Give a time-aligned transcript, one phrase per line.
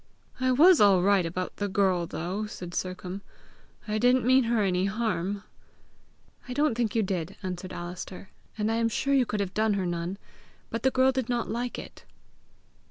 [0.39, 3.21] "I was all right about the girl though," said Sercombe.
[3.87, 5.43] "I didn't mean her any harm."
[6.47, 9.75] "I don't think you did," answered Alister; "and I am sure you could have done
[9.75, 10.17] her none;
[10.71, 12.03] but the girl did not like it."